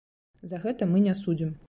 За 0.53 0.61
гэта 0.63 0.89
мы 0.95 1.03
не 1.09 1.13
судзім. 1.23 1.55